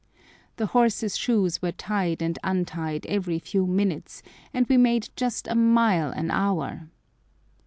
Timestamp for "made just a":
4.75-5.53